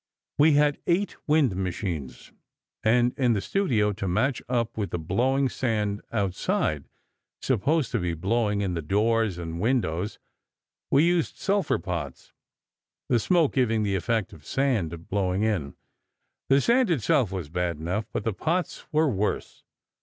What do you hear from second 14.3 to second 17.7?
of sand blowing in. The sand itself was